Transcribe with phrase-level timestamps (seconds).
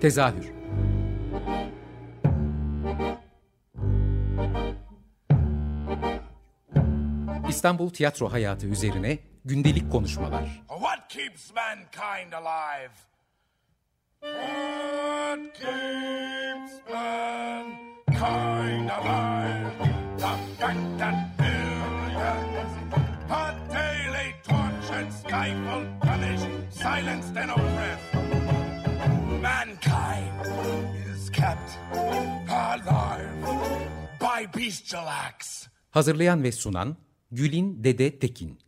[0.00, 0.52] Tezahür
[7.48, 10.62] İstanbul tiyatro hayatı üzerine gündelik konuşmalar.
[10.68, 12.92] What keeps mankind alive?
[14.20, 19.70] What keeps mankind alive?
[20.18, 22.72] The fact that billions
[23.30, 28.07] are daily tortured, stifled, punished, silenced and oppressed.
[34.20, 34.44] By.
[35.90, 36.96] Hazırlayan ve sunan
[37.30, 38.58] Gülin Dede Tekin.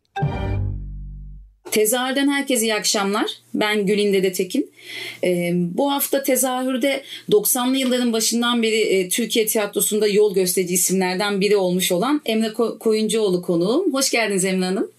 [1.70, 3.30] Tezahürden herkese iyi akşamlar.
[3.54, 4.72] Ben Gülin Dede Tekin.
[5.24, 11.56] Ee, bu hafta tezahürde 90'lı yılların başından beri e, Türkiye tiyatrosunda yol gösterici isimlerden biri
[11.56, 13.94] olmuş olan Emre Ko- Koyuncuoğlu konuğum.
[13.94, 14.90] Hoş geldiniz Emre Hanım.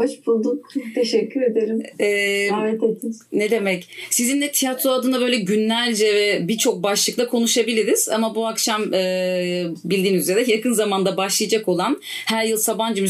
[0.00, 0.70] Hoş bulduk.
[0.94, 1.82] Teşekkür ederim.
[2.00, 3.20] Ee, Davet ettiniz.
[3.32, 3.88] Ne demek?
[4.10, 8.08] Sizinle tiyatro adına böyle günlerce ve birçok başlıkla konuşabiliriz.
[8.08, 13.02] Ama bu akşam e, bildiğiniz üzere yakın zamanda başlayacak olan her yıl Sabancı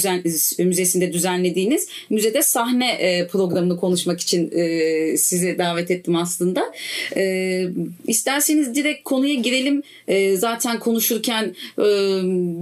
[0.58, 6.72] Müzesi'nde düzenlediğiniz müzede sahne e, programını konuşmak için e, sizi davet ettim aslında.
[7.16, 7.64] E,
[8.06, 9.82] isterseniz direkt konuya girelim.
[10.08, 11.44] E, zaten konuşurken
[11.78, 11.84] e,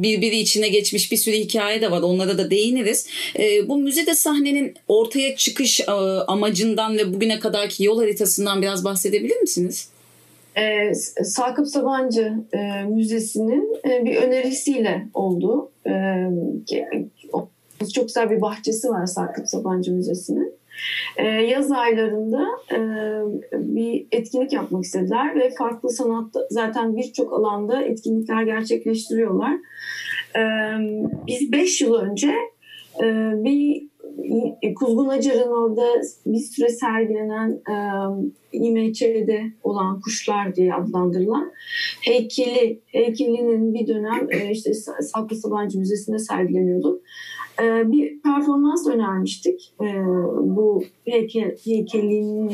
[0.03, 2.03] birbiri içine geçmiş bir sürü hikaye de var.
[2.03, 3.07] Onlara da değiniriz.
[3.39, 5.93] E, bu müzede sahnenin ortaya çıkış e,
[6.27, 9.89] amacından ve bugüne kadarki yol haritasından biraz bahsedebilir misiniz?
[10.57, 10.95] Ee,
[11.25, 15.71] Sakıp Sabancı e, Müzesi'nin e, bir önerisiyle oldu.
[15.87, 15.93] E,
[17.95, 20.59] çok güzel bir bahçesi var Sakıp Sabancı Müzesi'nin.
[21.17, 22.79] E, yaz aylarında e,
[23.53, 29.53] bir etkinlik yapmak istediler ve farklı sanatta zaten birçok alanda etkinlikler gerçekleştiriyorlar.
[30.37, 30.43] E,
[31.27, 32.35] biz 5 yıl önce
[33.03, 33.05] e,
[33.45, 33.88] bir
[34.75, 37.75] Kuzgun Acar'ın orada bir süre sergilenen e,
[38.53, 41.53] İMÇ'de olan kuşlar diye adlandırılan
[42.01, 47.03] heykeli, heykelinin bir dönem e, işte Saklı Sabancı Müzesi'nde sergileniyordu.
[47.63, 49.75] E, bir performans önermiştik.
[49.81, 49.87] E,
[50.41, 51.57] bu heykel,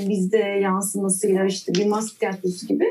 [0.09, 2.87] bizde yansımasıyla işte bir mask tiyatrosu gibi.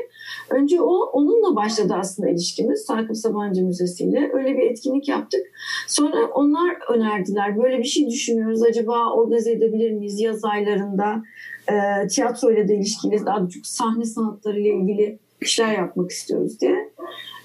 [0.50, 4.30] Önce o onunla başladı aslında ilişkimiz Sakıp Sabancı Müzesi ile.
[4.34, 5.40] Öyle bir etkinlik yaptık.
[5.88, 7.62] Sonra onlar önerdiler.
[7.62, 8.62] Böyle bir şey düşünüyoruz.
[8.62, 11.22] Acaba organize edebilir miyiz yaz aylarında?
[11.68, 16.90] E, tiyatro ile de ilişkili, daha çok sahne sanatları ile ilgili işler yapmak istiyoruz diye.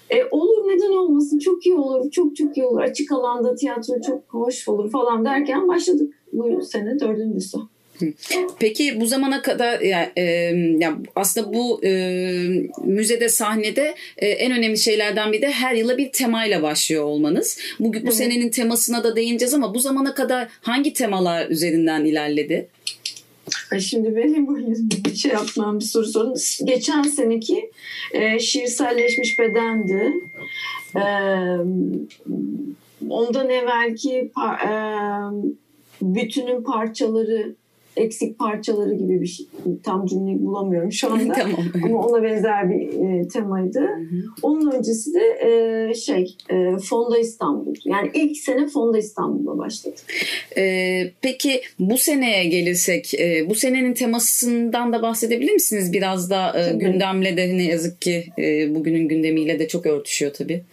[0.09, 4.24] E, olur neden olmasın çok iyi olur çok çok iyi olur açık alanda tiyatro çok
[4.28, 7.58] hoş olur falan derken başladık bu sene dördüncüsü.
[8.59, 10.24] Peki bu zamana kadar ya, e,
[10.80, 11.92] ya aslında bu e,
[12.84, 17.59] müzede sahnede e, en önemli şeylerden biri de her yıla bir temayla başlıyor olmanız.
[17.80, 18.14] Bu, bu evet.
[18.14, 22.68] senenin temasına da değineceğiz ama bu zamana kadar hangi temalar üzerinden ilerledi?
[23.78, 24.57] Şimdi benim bu
[25.06, 26.35] bir şey yapmam bir soru sorun.
[26.63, 27.72] Geçen seneki
[28.13, 30.13] e, şiirselleşmiş bedendi.
[30.96, 31.03] E,
[33.09, 34.31] ondan evvelki
[34.66, 34.72] e,
[36.02, 37.56] bütünün parçaları
[37.98, 39.46] eksik parçaları gibi bir şey.
[39.84, 41.34] Tam cümleyi bulamıyorum şu anda.
[41.40, 41.66] tamam.
[41.84, 43.80] Ama ona benzer bir e, temaydı.
[43.80, 44.24] Hı hı.
[44.42, 47.76] Onun öncesi de e, şey e, Fonda İstanbul.
[47.86, 49.96] Yani ilk sene Fonda İstanbul'da başladı.
[50.58, 55.94] E, peki bu seneye gelirsek e, bu senenin temasından da bahsedebilir misiniz?
[55.94, 60.64] Biraz da e, gündemle de ne yazık ki e, bugünün gündemiyle de çok örtüşüyor tabii.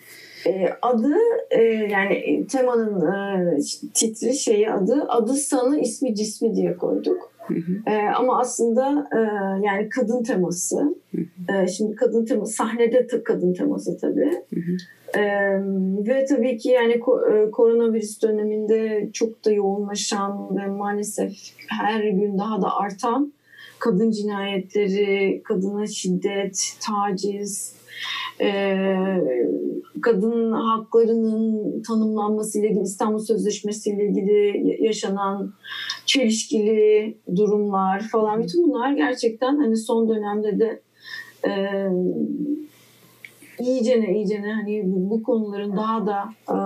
[0.46, 1.14] E, adı
[1.50, 3.58] e, yani temanın e,
[3.94, 7.32] titri şeyi adı adı sanı ismi cismi diye koyduk.
[7.46, 7.90] Hı hı.
[7.90, 9.18] E, ama aslında e,
[9.66, 10.94] yani kadın teması.
[11.14, 11.20] Hı.
[11.52, 14.30] E, şimdi kadın teması sahnede t- kadın teması tabii.
[15.14, 15.22] E,
[16.06, 21.32] ve tabii ki yani ko- koronavirüs döneminde çok da yoğunlaşan ve maalesef
[21.80, 23.32] her gün daha da artan
[23.78, 27.76] kadın cinayetleri, kadına şiddet, taciz,
[28.40, 28.76] e,
[30.02, 35.52] kadın haklarının tanımlanması ile ilgili İstanbul Sözleşmesi ile ilgili yaşanan
[36.06, 38.42] çelişkili durumlar falan.
[38.42, 40.80] Bütün bunlar gerçekten hani son dönemde de
[41.48, 41.50] e,
[43.60, 46.56] iyicene iyicene hani bu konuların daha da e,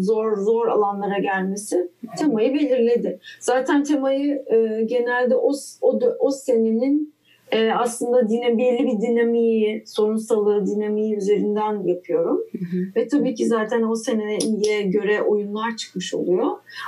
[0.00, 3.18] zor zor alanlara gelmesi temayı belirledi.
[3.40, 7.16] Zaten temayı e, genelde o, o, o senenin
[7.52, 12.40] e, aslında dine, belli bir dinamiği, sorunsalı dinamiği üzerinden yapıyorum.
[12.52, 12.80] Hı hı.
[12.96, 16.46] Ve tabii ki zaten o seneye göre oyunlar çıkmış oluyor.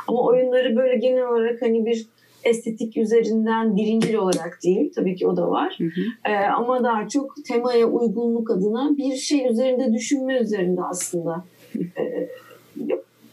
[0.09, 2.07] Ama oyunları böyle genel olarak hani bir
[2.45, 4.93] estetik üzerinden birincil olarak değil.
[4.95, 5.75] Tabii ki o da var.
[5.79, 6.31] Hı hı.
[6.33, 11.45] E, ama daha çok temaya uygunluk adına bir şey üzerinde düşünme üzerinde aslında.
[11.77, 12.29] E,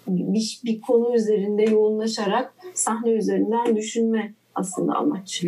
[0.07, 5.43] bir, bir konu üzerinde yoğunlaşarak sahne üzerinden düşünme aslında amaç.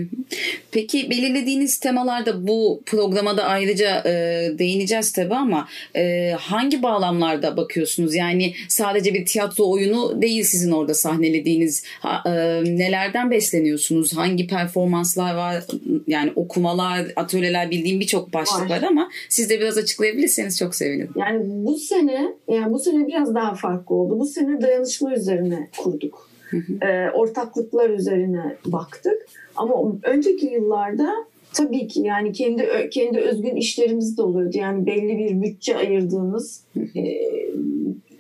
[0.72, 4.12] Peki belirlediğiniz temalarda bu programda ayrıca e,
[4.58, 8.16] değineceğiz tabii ama e, hangi bağlamlarda bakıyorsunuz?
[8.16, 11.84] Yani sadece bir tiyatro oyunu değil sizin orada sahnelediğiniz.
[12.00, 12.32] Ha, e,
[12.64, 14.18] nelerden besleniyorsunuz?
[14.18, 15.64] Hangi performanslar var?
[16.08, 18.82] Yani okumalar, atölyeler bildiğim birçok başlık var.
[18.82, 18.88] Var.
[18.88, 21.12] ama siz de biraz açıklayabilirseniz çok sevinirim.
[21.16, 24.20] Yani bu sene yani bu sene biraz daha farklı oldu.
[24.20, 26.37] Bu sene dayanışma üzerine kurduk.
[26.82, 29.26] Ee, ortaklıklar üzerine baktık.
[29.56, 31.14] Ama önceki yıllarda
[31.54, 34.58] tabii ki yani kendi kendi özgün işlerimiz de oluyordu.
[34.58, 37.04] Yani belli bir bütçe ayırdığımız e,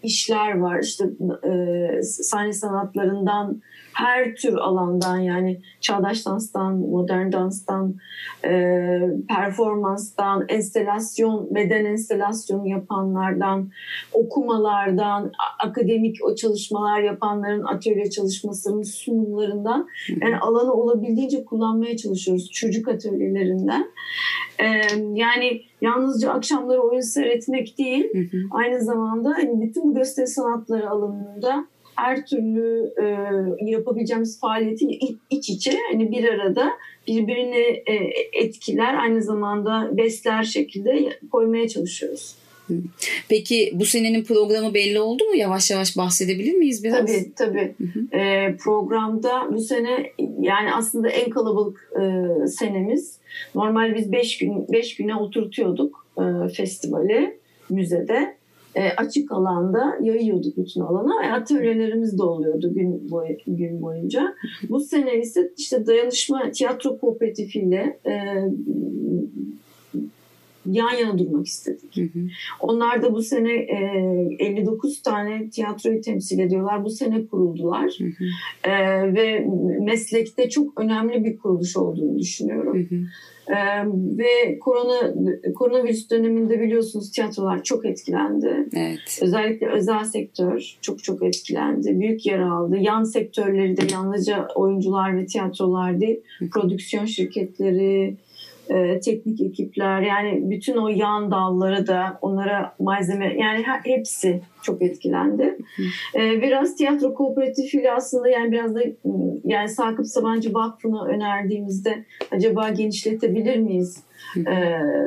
[0.03, 0.79] işler var.
[0.79, 1.06] İşte
[1.50, 3.62] e, sahne sanatlarından
[3.98, 7.96] her tür alandan yani çağdaş danstan, modern danstan,
[8.46, 8.52] e,
[9.30, 13.70] performanstan, enstelasyon, beden enstelasyonu yapanlardan,
[14.14, 15.32] okumalardan,
[15.64, 19.88] akademik o çalışmalar yapanların atölye çalışmasının sunumlarından
[20.22, 23.86] yani alanı olabildiğince kullanmaya çalışıyoruz çocuk atölyelerinden.
[24.60, 24.66] E,
[25.14, 28.42] yani yalnızca akşamları oyun seyretmek değil, Hı hı.
[28.52, 31.68] aynı zamanda hani bütün bu gösteri sanatları alanında
[31.98, 33.06] her türlü e,
[33.72, 36.70] yapabileceğimiz faaliyeti iç, iç içe hani bir arada
[37.08, 37.94] birbirini e,
[38.34, 42.36] etkiler aynı zamanda besler şekilde koymaya çalışıyoruz.
[43.30, 45.36] Peki bu senenin programı belli oldu mu?
[45.36, 47.00] Yavaş yavaş bahsedebilir miyiz biraz?
[47.00, 47.74] Tabii tabii.
[48.14, 52.02] E, programda bu sene yani aslında en kalabalık e,
[52.48, 53.18] senemiz.
[53.56, 57.38] Normal biz 5 gün beş güne oturtuyorduk e, festivali
[57.70, 58.38] müzede.
[58.77, 64.35] E, açık alanda yayıyorduk bütün alana ve atölyelerimiz de oluyordu gün, boy, gün boyunca.
[64.69, 68.13] Bu sene ise işte dayanışma tiyatro kooperatifiyle e,
[70.68, 71.98] yan yana durmak istedik.
[71.98, 72.28] Hı hı.
[72.60, 76.84] Onlar da bu sene e, 59 tane tiyatroyu temsil ediyorlar.
[76.84, 77.92] Bu sene kuruldular.
[77.98, 78.69] Hı hı.
[78.69, 78.74] E,
[79.14, 79.48] ve
[79.81, 82.78] meslekte çok önemli bir kuruluş olduğunu düşünüyorum.
[82.90, 83.00] Hı hı.
[83.48, 83.58] E,
[84.18, 85.14] ve korona
[85.56, 88.68] koronavirüs döneminde biliyorsunuz tiyatrolar çok etkilendi.
[88.74, 89.20] Evet.
[89.22, 92.00] Özellikle özel sektör çok çok etkilendi.
[92.00, 92.78] Büyük yara aldı.
[92.78, 96.20] Yan sektörleri de yalnızca oyuncular ve tiyatrolar değil,
[96.52, 98.16] prodüksiyon şirketleri,
[98.69, 104.81] e, teknik ekipler yani bütün o yan dalları da onlara malzeme yani he- hepsi çok
[104.81, 105.58] etkilendi.
[106.16, 108.80] E, biraz tiyatro kooperatifiyle aslında yani biraz da
[109.44, 114.04] yani Sakıp Sabancı Vakfı'nı önerdiğimizde acaba genişletebilir miyiz?
[114.38, 114.56] E,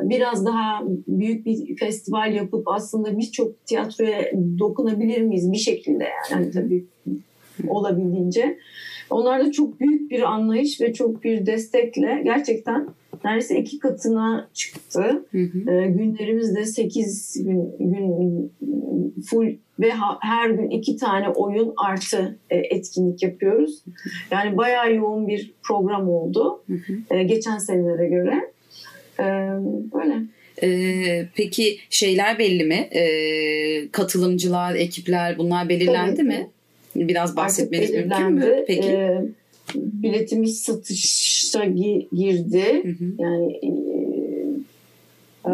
[0.03, 6.51] biraz daha büyük bir festival yapıp aslında birçok tiyatroya dokunabilir miyiz bir şekilde yani Hani
[6.51, 6.85] tabii
[7.67, 8.57] olabildiğince.
[9.09, 12.87] Onlar da çok büyük bir anlayış ve çok bir destekle gerçekten
[13.25, 15.25] neredeyse iki katına çıktı.
[15.31, 15.71] Hı hı.
[15.71, 18.51] Ee, günlerimiz de 8 gün, gün
[19.29, 23.83] full ve ha- her gün iki tane oyun artı e, etkinlik yapıyoruz.
[24.31, 27.15] Yani bayağı yoğun bir program oldu Hı hı.
[27.15, 28.51] e, geçen senelere göre.
[29.19, 29.23] Ee,
[29.93, 30.15] böyle.
[30.63, 32.89] Ee, peki şeyler belli mi?
[32.91, 36.27] Ee, katılımcılar, ekipler bunlar belirlendi Tabii.
[36.27, 36.49] mi?
[36.95, 38.63] Biraz bahsetmeniz mümkün mü?
[38.67, 38.87] Peki.
[38.89, 39.21] Ee,
[39.75, 42.81] biletimiz satışa gi- girdi.
[42.83, 43.11] Hı hı.
[43.19, 43.67] Yani e,
[45.45, 45.51] e,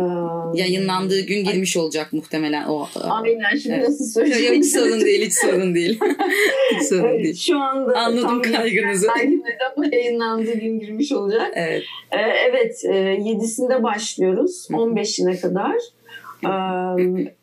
[0.53, 2.87] Yayınlandığı gün girmiş olacak muhtemelen o.
[3.01, 3.89] Aynen şimdi Evet.
[3.89, 4.53] nasıl söyleyeyim?
[4.53, 5.99] yok, hiç sorun değil, hiç sorun değil.
[6.75, 7.35] hiç sorun Evet, değil.
[7.35, 9.07] şu anda Anladım kaygınızı.
[9.23, 11.51] girmedi ama yayınlandığı gün girmiş olacak.
[11.55, 11.83] Evet.
[12.11, 12.17] Ee,
[12.49, 14.67] evet, e, 7'sinde başlıyoruz.
[14.69, 14.77] Hı hı.
[14.77, 15.75] 15'ine kadar.
[16.45, 16.49] Ee,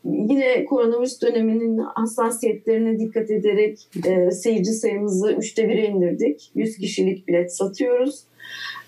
[0.05, 6.51] yine koronavirüs döneminin hassasiyetlerine dikkat ederek e, seyirci sayımızı üçte bire indirdik.
[6.55, 8.25] 100 kişilik bilet satıyoruz.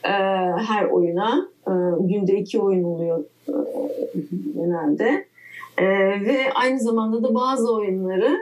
[0.04, 0.08] Ee,
[0.66, 1.48] her oyuna.
[1.68, 3.52] Ee, günde iki oyun oluyor e,
[4.54, 5.26] genelde.
[6.26, 8.38] Ve aynı zamanda da bazı oyunları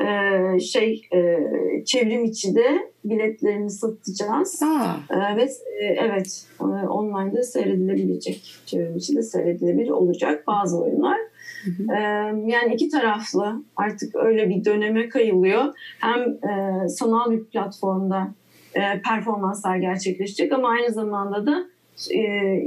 [0.00, 1.38] e, şey e,
[1.84, 4.62] çevrim içi de biletlerini satacağız.
[5.10, 5.42] Ee, ve
[5.80, 11.18] e, evet e, online'da seyredilebilecek çevrim içi de seyredilebilir olacak bazı oyunlar.
[11.66, 12.00] Ee,
[12.46, 15.64] yani iki taraflı artık öyle bir döneme kayılıyor.
[16.00, 18.34] Hem e, sanal bir platformda
[18.74, 21.66] e, performanslar gerçekleşecek ama aynı zamanda da
[22.10, 22.20] e,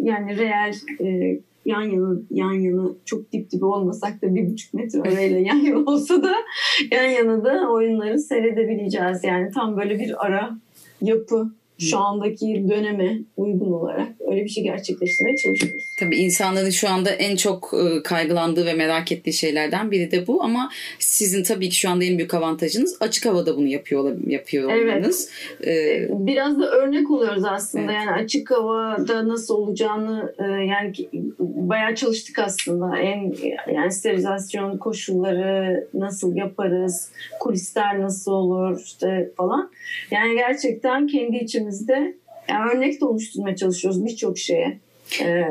[0.03, 5.01] yani reel e, yan yana yan yana çok dip dibe olmasak da bir buçuk metre
[5.01, 6.35] arayla yan yana olsa da
[6.91, 9.23] yan yana da oyunları seyredebileceğiz.
[9.23, 10.57] Yani tam böyle bir ara
[11.01, 15.88] yapı şu andaki döneme uygun olarak öyle bir şey gerçekleştirmeye çalışıyoruz.
[15.99, 20.43] Tabii insanların şu anda en çok e, kaygılandığı ve merak ettiği şeylerden biri de bu
[20.43, 24.95] ama sizin tabii ki şu anda en büyük avantajınız açık havada bunu yapıyor yapıyor Evet.
[24.97, 25.29] olmanız.
[25.65, 27.83] Ee, Biraz da örnek oluyoruz aslında.
[27.83, 27.93] Evet.
[27.93, 30.93] Yani açık havada nasıl olacağını e, yani
[31.39, 32.99] bayağı çalıştık aslında.
[32.99, 33.33] En
[33.73, 39.71] yani sterilizasyon koşulları nasıl yaparız, kulisler nasıl olur işte falan.
[40.11, 42.15] Yani gerçekten kendi içimizde
[42.49, 44.79] yani örnek de oluşturmaya çalışıyoruz birçok şeye.
[45.21, 45.43] Ee,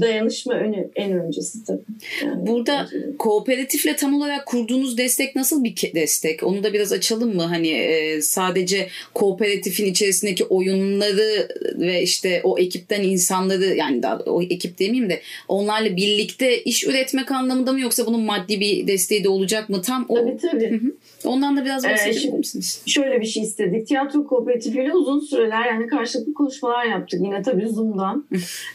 [0.00, 1.80] dayanışma önü, en öncesi tabii.
[2.24, 6.42] Yani Burada kooperatifle tam olarak kurduğunuz destek nasıl bir destek?
[6.42, 7.42] Onu da biraz açalım mı?
[7.42, 11.48] Hani e, sadece kooperatifin içerisindeki oyunları
[11.78, 17.32] ve işte o ekipten insanları yani daha o ekip demeyeyim de onlarla birlikte iş üretmek
[17.32, 19.82] anlamında mı yoksa bunun maddi bir desteği de olacak mı?
[19.82, 20.14] Tam o.
[20.14, 20.70] Tabii tabii.
[20.70, 20.92] Hı hı.
[21.24, 22.82] Ondan da biraz bahsedebilir ee, misiniz?
[22.86, 23.86] Şöyle bir şey istedik.
[23.86, 27.20] Tiyatro kooperatifiyle uzun süreler yani karşılıklı konuşmalar yaptık.
[27.24, 28.26] Yine tabii Zoom'dan.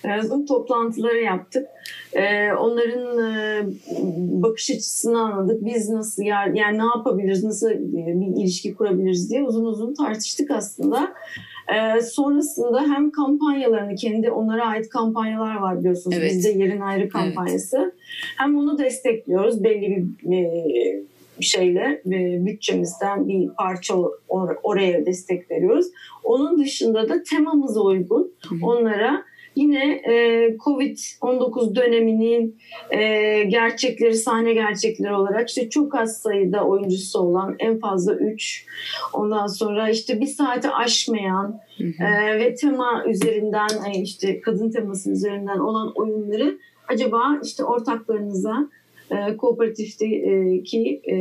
[0.04, 1.68] Ee, Zoom toplantıları yaptık.
[2.14, 3.64] Ee, onların e,
[4.44, 5.66] bakış açısını anladık.
[5.66, 11.14] Biz nasıl yani, ne yapabiliriz, nasıl bir ilişki kurabiliriz diye uzun uzun tartıştık aslında.
[11.76, 16.18] Ee, sonrasında hem kampanyalarını kendi onlara ait kampanyalar var biliyorsunuz.
[16.20, 16.32] Evet.
[16.32, 17.78] Bizde yerin ayrı kampanyası.
[17.78, 17.94] Evet.
[18.38, 21.04] Hem onu destekliyoruz belli bir e,
[21.40, 23.94] şeyle e, bütçemizden bir parça
[24.30, 25.86] or- oraya destek veriyoruz.
[26.24, 29.24] Onun dışında da temamıza uygun onlara
[29.62, 30.14] yine e,
[30.56, 32.60] Covid-19 döneminin
[32.92, 38.66] e, gerçekleri, sahne gerçekleri olarak işte çok az sayıda oyuncusu olan en fazla 3
[39.14, 41.62] ondan sonra işte bir saate aşmayan
[42.00, 48.70] E, ve tema üzerinden e, işte kadın teması üzerinden olan oyunları acaba işte ortaklarınıza
[49.12, 51.16] e, kooperatifteki e,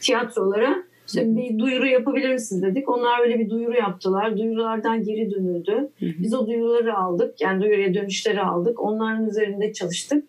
[0.00, 2.88] tiyatrolara işte bir duyuru yapabilir misiniz dedik.
[2.88, 4.38] Onlar öyle bir duyuru yaptılar.
[4.38, 5.88] Duyurulardan geri dönüldü.
[6.00, 7.40] Biz o duyuruları aldık.
[7.40, 8.80] Yani duyuruya dönüşleri aldık.
[8.80, 10.24] Onların üzerinde çalıştık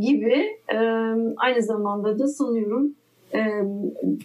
[0.00, 0.46] gibi.
[1.36, 2.94] Aynı zamanda da sanıyorum
[3.34, 3.40] e,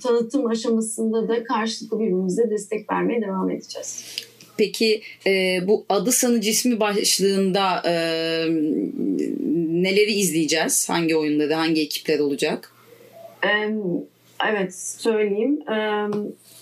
[0.04, 4.06] tanıtım aşamasında da karşılıklı birbirimize destek vermeye devam edeceğiz.
[4.58, 7.94] Peki e, bu adı sanı cismi başlığında e,
[9.84, 10.90] neleri izleyeceğiz?
[10.90, 12.72] Hangi oyunları, hangi ekipler olacak?
[14.52, 15.60] Evet söyleyeyim.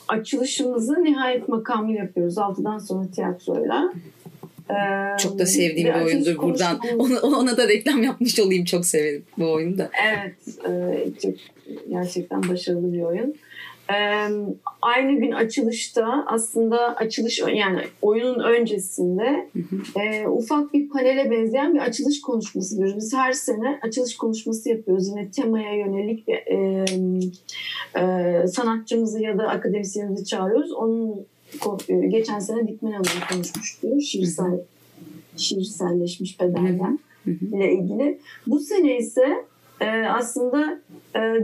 [0.07, 2.38] Açılışımızı nihayet makamı yapıyoruz.
[2.38, 3.93] Altıdan sonra tiyatroyla.
[5.19, 6.38] Çok da sevdiğim bir oyundur.
[6.38, 8.65] Buradan ona, ona da reklam yapmış olayım.
[8.65, 9.89] Çok severim bu oyunu da.
[10.07, 10.35] Evet.
[11.21, 11.33] Çok
[11.89, 13.35] gerçekten başarılı bir oyun
[14.81, 19.50] aynı gün açılışta aslında açılış yani oyunun öncesinde
[20.00, 22.98] E, ufak bir panele benzeyen bir açılış konuşması yapıyoruz.
[22.98, 25.07] Biz her sene açılış konuşması yapıyoruz.
[25.07, 26.86] Yine temaya yönelik bir e,
[28.00, 30.71] e, sanatçımızı ya da akademisyenimizi çağırıyoruz.
[30.71, 31.25] Onun
[32.07, 34.01] geçen sene Dikmen Hanım konuşmuştu.
[34.01, 34.60] Şiirsel,
[35.38, 36.91] şiirselleşmiş bedenler
[37.25, 38.19] ile ilgili.
[38.48, 39.45] Bu sene ise
[39.81, 40.90] e, aslında e,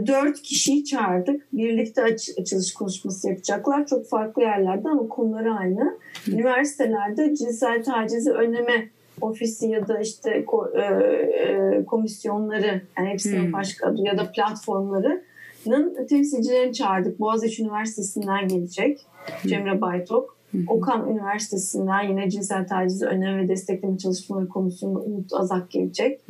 [0.06, 1.46] dört kişiyi çağırdık.
[1.52, 3.86] Birlikte aç, açılış konuşması yapacaklar.
[3.86, 5.98] Çok farklı yerlerde ama konuları aynı.
[6.28, 8.88] Üniversitelerde cinsel tacizi önleme
[9.20, 10.30] ofisi ya da işte
[10.74, 13.52] e, e, komisyonları yani hepsinin hmm.
[13.52, 17.20] başka adı ya da platformlarının temsilcilerini çağırdık.
[17.20, 19.06] Boğaziçi Üniversitesi'nden gelecek
[19.46, 20.37] Cemre Baytok.
[20.68, 26.20] Okan Üniversitesi'nden yine cinsel tacizi önleme ve destekleme çalışmaları komisyonu Umut Azak gelecek.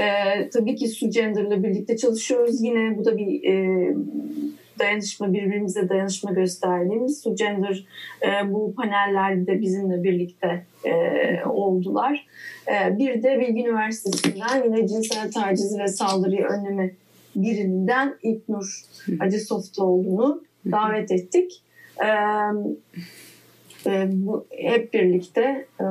[0.00, 2.62] Ee, tabii ki Su Gender'la birlikte çalışıyoruz.
[2.62, 3.94] Yine bu da bir e,
[4.78, 7.86] dayanışma, birbirimize dayanışma gösterdiğimiz Su Gender
[8.22, 10.92] e, bu panellerde bizimle birlikte e,
[11.44, 12.26] oldular.
[12.68, 16.90] E, bir de Bilgi Üniversitesi'nden yine cinsel tacizi ve saldırıyı önleme
[17.36, 18.82] birinden İlknur
[19.20, 20.42] Acı Softoğlu'nu
[20.72, 21.62] davet ettik.
[22.00, 22.06] Ee,
[23.86, 25.84] e, bu hep birlikte e,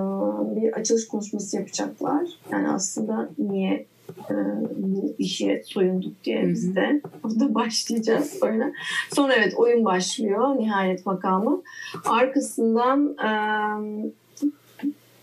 [0.56, 2.28] bir açılış konuşması yapacaklar.
[2.52, 3.86] Yani aslında niye
[4.30, 4.36] e,
[4.76, 8.74] bu işe soyunduk diye biz de orada başlayacağız böyle.
[9.14, 11.62] Sonra evet oyun başlıyor nihayet makamı.
[12.06, 13.30] Arkasından e,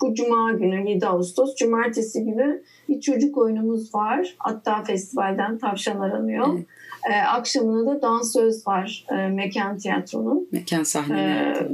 [0.01, 4.35] bu cuma günü 7 Ağustos cumartesi günü bir çocuk oyunumuz var.
[4.39, 6.47] Hatta festivalden tavşan aranıyor.
[6.55, 6.67] Evet.
[7.13, 10.49] E, akşamına da dansöz var e, Mekan Tiyatro'nun.
[10.53, 11.59] Mekan sahneleri.
[11.59, 11.71] E,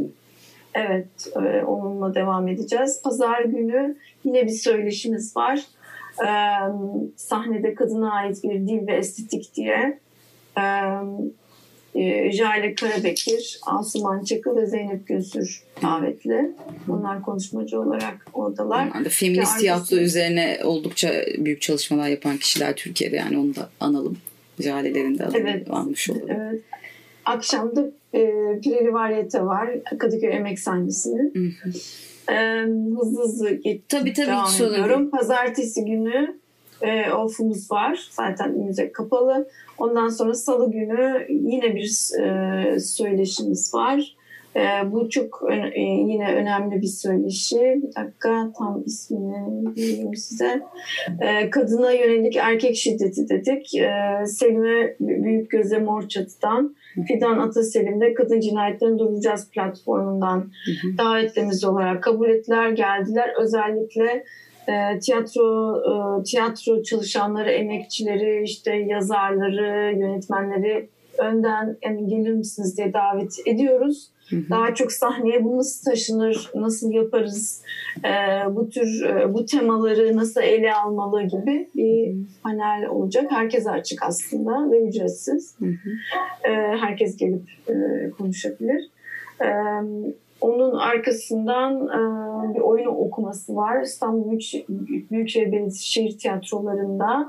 [0.77, 1.07] Evet,
[1.37, 3.03] e, onunla devam edeceğiz.
[3.03, 5.61] Pazar günü yine bir söyleşimiz var.
[6.21, 6.29] E,
[7.17, 9.99] sahnede kadına ait bir dil ve estetik diye.
[10.59, 10.63] E,
[11.95, 16.51] e, Jale Karabekir, Asuman Çakı ve Zeynep Gülsür davetli.
[16.89, 18.87] Onlar konuşmacı olarak oradalar.
[18.87, 24.19] Onlar da feminist tiyatro üzerine oldukça büyük çalışmalar yapan kişiler Türkiye'de yani onu da analım.
[24.61, 26.31] Jale'lerin de evet, almış olalım.
[26.31, 26.61] Evet.
[27.25, 27.85] Akşam da
[28.17, 29.71] e, Pireli Varyete var.
[29.99, 31.55] Kadıköy Emek Sahnesi'nin.
[32.29, 32.61] E,
[33.01, 35.11] hızlı hızlı git, tabii, tabii, devam ediyorum.
[35.11, 36.37] Pazartesi günü
[36.83, 38.09] e, off'umuz var.
[38.11, 39.49] Zaten müze kapalı.
[39.79, 44.17] Ondan sonra salı günü yine bir e, söyleşimiz var.
[44.57, 45.43] E, bu çok
[45.75, 47.57] e, yine önemli bir söyleşi.
[47.57, 50.63] Bir dakika tam ismini bileyim size.
[51.21, 53.75] E, kadına yönelik erkek şiddeti dedik.
[53.75, 53.91] E,
[54.27, 56.77] Selime Büyük Göze Mor Çatı'dan
[57.09, 60.51] Fidan Ataselim de Kadın Cinayetlerini Durduracağız platformundan
[60.99, 63.31] davetlerimiz olarak kabul ettiler, geldiler.
[63.41, 64.25] Özellikle
[64.69, 73.39] e, tiyatro e, tiyatro çalışanları, emekçileri, işte yazarları, yönetmenleri önden yani gelir misiniz diye davet
[73.47, 74.11] ediyoruz.
[74.51, 77.63] Daha çok sahneye bu nasıl taşınır, nasıl yaparız,
[78.05, 78.11] e,
[78.55, 83.25] bu tür e, bu temaları nasıl ele almalı gibi bir panel olacak.
[83.31, 85.57] Herkese açık aslında ve ücretsiz.
[86.45, 87.75] E, herkes gelip e,
[88.11, 88.91] konuşabilir.
[89.41, 89.49] E,
[90.47, 93.83] onun arkasından e, bir oyun okuması var.
[93.83, 94.69] İstanbul Büyük,
[95.11, 97.29] Büyükşehir Belediyesi tiyatrolarında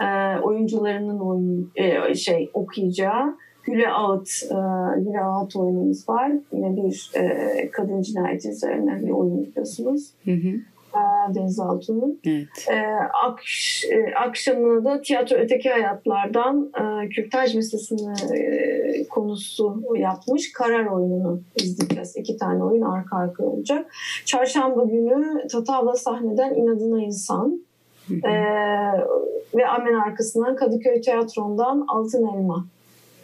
[0.00, 4.56] e, oyuncularının oyun, e, şey okuyacağı Güle Ağıt, e,
[5.00, 6.32] Güle Ağıt oyunumuz var.
[6.52, 10.10] Yine bir e, kadın cinayeti üzerine bir oyun biliyorsunuz.
[10.24, 10.48] Hı hı.
[11.30, 12.20] E, Deniz Altun'un.
[12.26, 12.68] Evet.
[12.70, 12.82] E,
[13.26, 21.40] akş, e, akşamına da tiyatro öteki hayatlardan e, kürtaj meselesini e, konusu yapmış karar oyununu
[21.56, 22.16] izleyeceğiz.
[22.16, 23.92] İki tane oyun arka arkaya olacak.
[24.24, 27.64] Çarşamba günü Tatavla sahneden İnadına İnsan
[28.10, 28.32] e,
[29.54, 32.66] ve hemen arkasından Kadıköy Tiyatro'ndan Altın Elma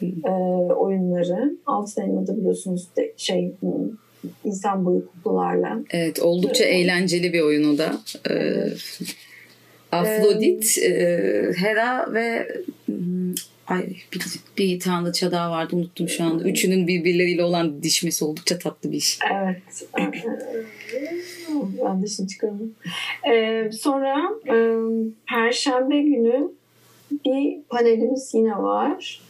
[0.03, 0.31] e,
[0.73, 1.57] oyunları.
[1.67, 3.55] Altın Elma'da biliyorsunuz de, şey
[4.45, 6.75] insan boyu kuklalarla Evet oldukça Evet.
[6.75, 8.01] eğlenceli bir oyun o da.
[8.31, 8.35] Ee,
[9.93, 10.09] Evet.
[10.09, 10.91] Afrodit, e,
[11.57, 12.49] Hera ve
[12.87, 13.35] hmm,
[13.67, 14.23] ay bir,
[14.59, 16.45] bir tanrıça daha vardı unuttum şu anda.
[16.45, 19.19] Üçünün birbirleriyle olan dişmesi oldukça tatlı bir iş.
[19.33, 19.89] Evet.
[19.99, 20.03] Ee,
[21.85, 22.75] ben de şimdi çıkarım.
[23.33, 24.17] Ee, sonra
[24.49, 24.55] e,
[25.29, 26.49] Perşembe günü
[27.25, 29.21] bir panelimiz yine var.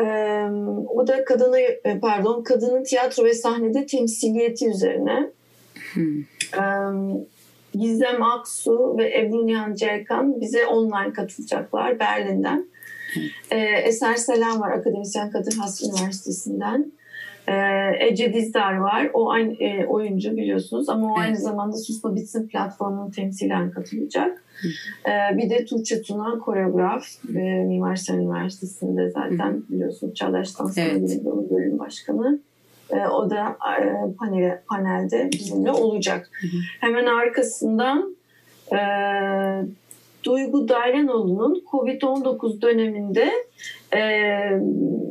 [0.00, 0.44] Ee,
[0.88, 5.30] o da kadını e, pardon kadının tiyatro ve sahnede temsiliyeti üzerine.
[5.94, 6.20] Hmm.
[6.54, 7.24] Ee,
[7.74, 12.66] Gizem Aksu ve Ebru Nihan Celkan bize online katılacaklar Berlin'den.
[13.50, 16.92] Ee, Eser Selam var akademisyen Kadir Has Üniversitesi'nden.
[17.50, 19.10] Ee, Ece Dizdar var.
[19.14, 21.26] O aynı e, oyuncu biliyorsunuz ama o Evet.
[21.26, 24.44] aynı zamanda Susma Bitsin platformunun temsilen katılacak.
[25.06, 31.20] Ee, bir de Tuğçe Tuna koreograf e, Mimar Sinan Üniversitesi'nde zaten biliyorsunuz Çağdaş Dans Evet.
[31.50, 32.38] Bölüm başkanı.
[32.90, 36.30] Ee, o da e, panel, panelde bizimle olacak.
[36.80, 38.16] Hemen arkasından
[38.72, 38.78] e,
[40.24, 43.30] Duygu Dairenoğlu'nun Covid-19 döneminde
[43.96, 44.00] e,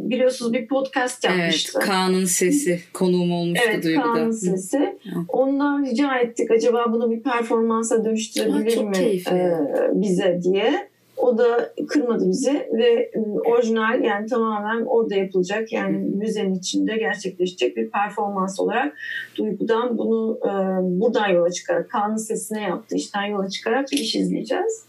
[0.10, 1.80] biliyorsunuz bir podcast Evet, yapmıştı.
[1.80, 4.04] Kaan'ın sesi konuğum olmuştu Evet, Duygu'da.
[4.04, 4.34] Kaan'ın Hı.
[4.34, 4.98] sesi.
[5.28, 9.36] Ondan rica ettik acaba bunu bir performansa Aa, dönüştürebilir çok mi keyifli.
[9.36, 9.58] e,
[9.93, 10.89] bize diye.
[11.19, 17.77] O da kırmadı bizi ve e, orijinal yani tamamen orada yapılacak yani müzenin içinde gerçekleşecek
[17.77, 18.97] bir performans olarak
[19.36, 20.51] Duygu'dan bunu e,
[20.99, 24.86] buradan yola çıkarak Kaan'ın sesine yaptığı işten yola çıkarak bir iş izleyeceğiz.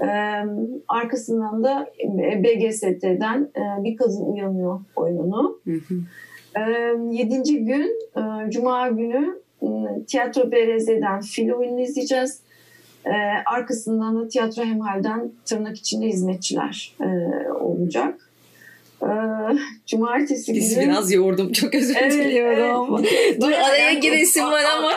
[0.00, 0.06] E,
[0.88, 5.58] arkasından da e, BGST'den e, Bir Kadın Uyanıyor oyununu.
[5.64, 5.94] Hı hı.
[6.56, 9.66] Ee, Yedinci gün, e, Cuma günü e,
[10.06, 12.40] Tiyatro BRZ'den fil oyununu izleyeceğiz.
[13.06, 13.10] Ee,
[13.46, 17.06] arkasından da Tiyatro Hemhal'den tırnak içinde hizmetçiler e,
[17.52, 18.30] olacak.
[19.02, 19.06] Ee,
[19.86, 20.84] Cumartesi Bizi günü...
[20.90, 21.52] biraz yordum.
[21.52, 23.40] Çok özür diliyorum evet.
[23.40, 24.92] Dur araya giresim var ama.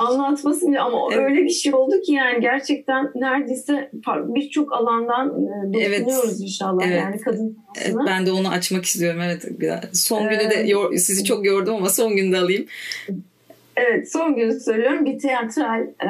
[0.00, 1.24] Anlatması bile ama Evet.
[1.24, 3.90] öyle bir şey oldu ki yani gerçekten neredeyse
[4.26, 5.28] birçok alandan
[5.74, 6.00] e, Evet.
[6.00, 6.86] dokunuyoruz inşallah.
[6.86, 7.02] Evet.
[7.02, 9.20] Yani kadın Evet, ben de onu açmak istiyorum.
[9.22, 9.42] Evet.
[9.92, 12.66] Son günü de Ee, sizi çok yordum ama son günü de alayım.
[13.76, 15.04] Evet son günü söylüyorum.
[15.04, 16.08] Bir tiyatral e,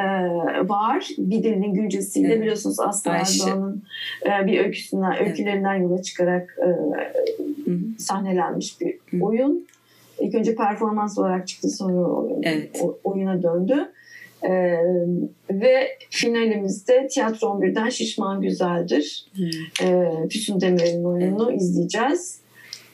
[0.68, 1.09] var.
[1.18, 2.40] Bir dilinin güncesiyle Evet.
[2.40, 3.11] biliyorsunuz Aslı.
[3.11, 3.83] Erdoğan'ın
[4.26, 6.68] e, bir öyküsünden, öykülerinden yola çıkarak e,
[7.98, 9.24] sahnelenmiş bir Hı.
[9.24, 9.66] oyun.
[10.20, 12.81] İlk önce performans olarak çıktı sonra oyun, Evet.
[12.83, 13.92] o- oyuna döndü.
[14.42, 14.50] E,
[15.50, 19.26] ve finalimizde Tiyatro 11'den Şişman Güzeldir.
[19.37, 19.44] Hı.
[19.85, 22.40] E, Füsun Demir'in oyununu izleyeceğiz.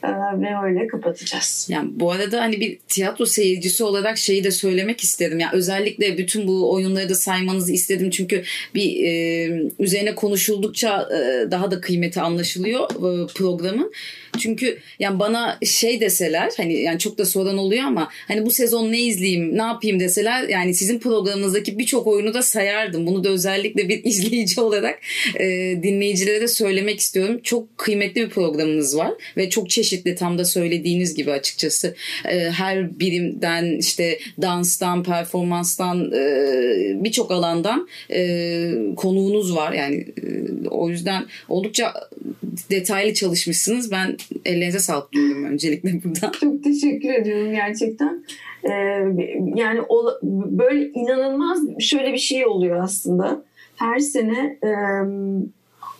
[0.03, 0.07] E,
[0.41, 1.67] ve öyle kapatacağız.
[1.69, 5.39] Yani bu arada hani bir tiyatro seyircisi olarak şeyi de söylemek istedim.
[5.39, 8.09] Yani özellikle bütün bu oyunları da saymanızı istedim.
[8.09, 8.43] Çünkü
[8.75, 13.91] bir e, üzerine konuşuldukça e, daha da kıymeti anlaşılıyor e, programın.
[14.39, 18.91] Çünkü yani bana şey deseler hani yani çok da soran oluyor ama hani bu sezon
[18.91, 23.07] ne izleyeyim ne yapayım deseler yani sizin programınızdaki birçok oyunu da sayardım.
[23.07, 24.99] Bunu da özellikle bir izleyici olarak
[25.39, 25.45] e,
[25.83, 27.39] dinleyicilere de söylemek istiyorum.
[27.43, 32.99] Çok kıymetli bir programınız var ve çok çeşitli tam da söylediğiniz gibi açıkçası E, her
[32.99, 41.93] birimden işte danstan performanstan e, birçok alandan e, konuğunuz var yani e, o yüzden oldukça
[42.69, 43.91] detaylı çalışmışsınız.
[43.91, 46.31] Ben ellerinize sağlık diyorum öncelikle buradan.
[46.31, 48.25] Çok teşekkür ediyorum gerçekten.
[48.63, 48.71] Ee,
[49.55, 50.05] yani o,
[50.57, 53.43] böyle inanılmaz şöyle bir şey oluyor aslında.
[53.75, 54.71] Her sene e,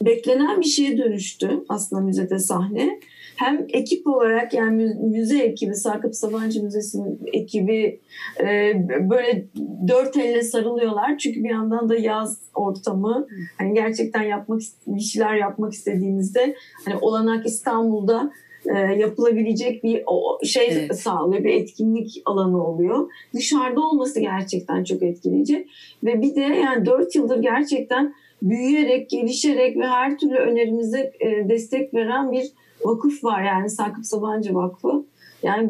[0.01, 2.99] beklenen bir şeye dönüştü aslında müzede sahne
[3.43, 7.99] hem ekip olarak yani müze ekibi, Sakıp Sabancı Müzesi'nin ekibi
[8.39, 8.73] e,
[9.09, 9.45] böyle
[9.87, 11.17] dört elle sarılıyorlar.
[11.17, 13.27] Çünkü bir yandan da yaz ortamı
[13.57, 18.31] hani gerçekten yapmak bir şeyler yapmak istediğimizde hani olanak İstanbul'da
[18.65, 20.99] e, yapılabilecek bir o, şey evet.
[20.99, 21.43] sağlıyor.
[21.43, 23.11] Bir etkinlik alanı oluyor.
[23.33, 25.67] Dışarıda olması gerçekten çok etkileyici.
[26.03, 31.93] Ve bir de yani dört yıldır gerçekten büyüyerek, gelişerek ve her türlü önerimize e, destek
[31.93, 32.45] veren bir
[32.85, 35.05] vakıf var yani Sakıp Sabancı Vakfı.
[35.43, 35.69] Yani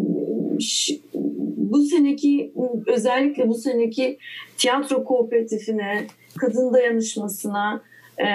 [1.57, 2.53] bu seneki
[2.87, 4.17] özellikle bu seneki
[4.57, 6.05] tiyatro kooperatifine,
[6.37, 7.81] kadın dayanışmasına
[8.19, 8.27] e,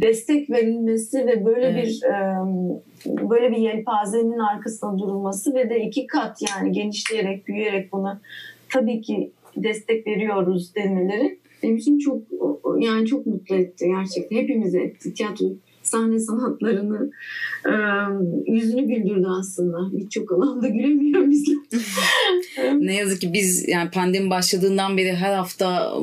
[0.00, 1.84] destek verilmesi ve böyle evet.
[1.84, 8.20] bir e, böyle bir yelpazenin arkasında durulması ve de iki kat yani genişleyerek, büyüyerek buna
[8.72, 12.22] tabii ki destek veriyoruz demeleri benim için çok
[12.78, 14.36] yani çok mutlu etti gerçekten.
[14.36, 15.14] Hepimizi etti.
[15.14, 15.46] Tiyatro
[15.86, 17.10] sahne sanatlarını
[17.66, 17.72] e,
[18.52, 19.98] yüzünü güldürdü aslında.
[19.98, 21.56] Birçok alanda gülemiyor bizler.
[22.78, 25.94] ne yazık ki biz yani pandemi başladığından beri her hafta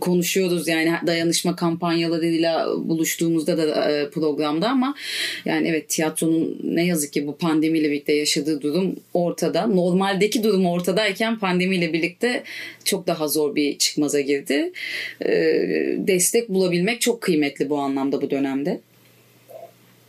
[0.00, 4.94] konuşuyoruz yani dayanışma kampanyalarıyla buluştuğumuzda da programda ama
[5.44, 9.66] yani evet tiyatronun ne yazık ki bu pandemiyle birlikte yaşadığı durum ortada.
[9.66, 12.42] Normaldeki durum ortadayken pandemiyle birlikte
[12.84, 14.72] çok daha zor bir çıkmaza girdi.
[16.06, 18.80] Destek bulabilmek çok kıymetli bu anlamda bu dönemde.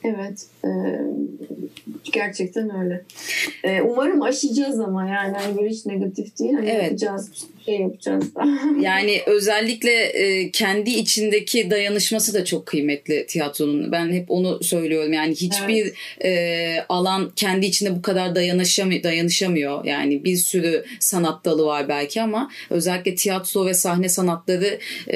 [0.03, 0.45] Evet.
[0.65, 0.69] E,
[2.13, 3.03] gerçekten öyle.
[3.63, 6.53] E, umarım aşacağız ama yani hani böyle hiç negatif değil.
[6.53, 6.83] Hani evet.
[6.83, 7.31] yapacağız
[7.65, 8.25] şey yapacağız.
[8.81, 13.91] yani özellikle e, kendi içindeki dayanışması da çok kıymetli tiyatronun.
[13.91, 15.13] Ben hep onu söylüyorum.
[15.13, 16.25] Yani hiçbir evet.
[16.25, 19.85] e, alan kendi içinde bu kadar dayanışamıyor, dayanışamıyor.
[19.85, 25.15] Yani bir sürü sanat dalı var belki ama özellikle tiyatro ve sahne sanatları e,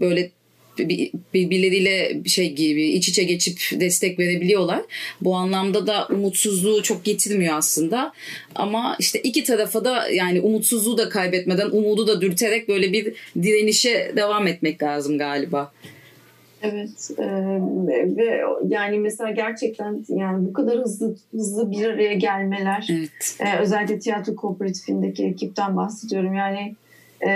[0.00, 0.30] böyle
[1.34, 4.82] birbirleriyle şey gibi iç içe geçip destek verebiliyorlar.
[5.20, 8.12] Bu anlamda da umutsuzluğu çok getirmiyor aslında.
[8.54, 14.12] Ama işte iki tarafa da yani umutsuzluğu da kaybetmeden umudu da dürterek böyle bir direnişe
[14.16, 15.72] devam etmek lazım galiba.
[16.62, 17.26] Evet e,
[18.16, 23.36] ve yani mesela gerçekten yani bu kadar hızlı hızlı bir araya gelmeler evet.
[23.40, 26.74] e, özellikle tiyatro kooperatifindeki ekipten bahsediyorum yani
[27.20, 27.28] e,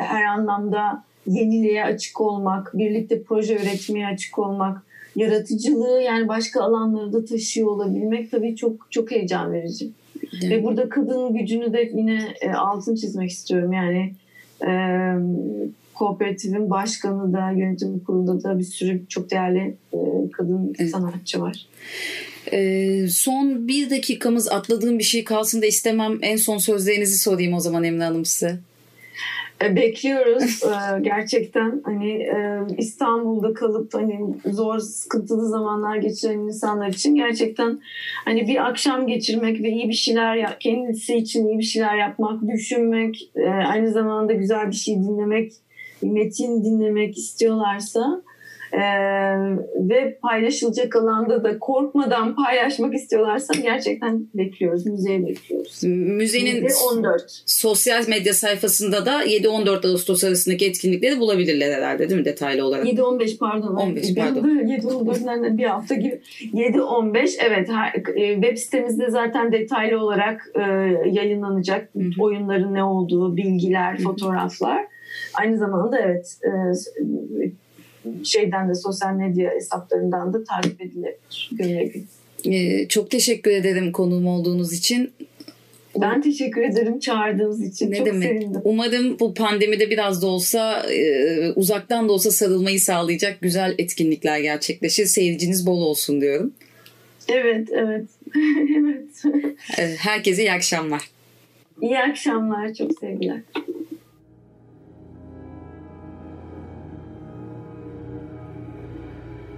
[0.00, 4.82] her anlamda yeniliğe açık olmak, birlikte proje üretmeye açık olmak,
[5.16, 9.90] yaratıcılığı yani başka alanları da taşıyor olabilmek tabii çok çok heyecan verici.
[10.32, 10.50] Evet.
[10.50, 13.72] Ve burada kadın gücünü de yine e, altın çizmek istiyorum.
[13.72, 14.12] Yani
[14.66, 14.70] e,
[15.94, 19.98] kooperatifin başkanı da yönetim kurulunda da bir sürü çok değerli e,
[20.32, 20.90] kadın evet.
[20.90, 21.66] sanatçı var.
[22.52, 26.18] Ee, son bir dakikamız atladığım bir şey kalsın da istemem.
[26.22, 28.58] En son sözlerinizi sorayım o zaman Emine Hanım size.
[29.62, 30.62] E, bekliyoruz.
[30.66, 37.80] E, gerçekten hani e, İstanbul'da kalıp hani zor sıkıntılı zamanlar geçiren insanlar için gerçekten
[38.24, 43.30] hani bir akşam geçirmek ve iyi bir şeyler kendisi için iyi bir şeyler yapmak, düşünmek,
[43.66, 45.52] aynı zamanda güzel bir şey dinlemek,
[46.02, 48.22] metin dinlemek istiyorlarsa
[48.72, 48.78] ee,
[49.76, 54.86] ve paylaşılacak alanda da korkmadan paylaşmak istiyorlarsa gerçekten bekliyoruz.
[54.86, 55.84] Müzeye bekliyoruz.
[55.84, 57.22] Müzenin 14.
[57.46, 62.86] sosyal medya sayfasında da 7-14 Ağustos arasındaki etkinlikleri bulabilirler herhalde değil mi detaylı olarak?
[62.86, 63.74] 7-15 pardon.
[63.74, 64.42] 15 pardon.
[64.42, 66.20] 7-14'den bir hafta gibi.
[66.54, 70.60] 7-15 evet her, e, web sitemizde zaten detaylı olarak e,
[71.10, 71.88] yayınlanacak.
[71.96, 72.22] Hı-hı.
[72.22, 74.86] Oyunların ne olduğu, bilgiler, fotoğraflar.
[75.34, 76.50] Aynı zamanda evet e,
[78.24, 81.50] şeyden de sosyal medya hesaplarından da takip edilebilir.
[81.52, 82.04] Görevi.
[82.44, 85.12] Ee, çok teşekkür ederim konuğum olduğunuz için.
[86.00, 87.90] Ben teşekkür ederim çağırdığınız için.
[87.90, 88.28] Ne Çok demek?
[88.28, 88.60] sevindim.
[88.64, 95.06] Umarım bu pandemide biraz da olsa e, uzaktan da olsa sarılmayı sağlayacak güzel etkinlikler gerçekleşir.
[95.06, 96.52] Seyirciniz bol olsun diyorum.
[97.28, 98.04] Evet, evet.
[99.78, 99.96] evet.
[99.98, 101.10] Herkese iyi akşamlar.
[101.82, 102.74] İyi akşamlar.
[102.74, 103.40] Çok sevgiler.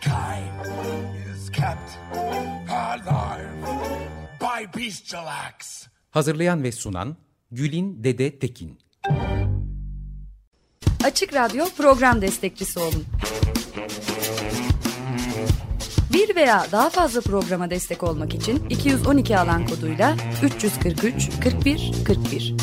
[0.00, 0.62] Time
[1.32, 1.98] is kept
[2.70, 3.50] alive
[4.40, 5.26] by bestial.
[6.10, 7.16] Hazırlayan ve sunan
[7.50, 8.78] Gülin Dede Tekin.
[11.04, 13.04] Açık Radyo program destekçisi olun.
[16.12, 22.54] Bir veya daha fazla programa destek olmak için 212 alan koduyla 343 41 41.